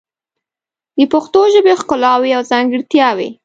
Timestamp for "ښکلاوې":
1.81-2.31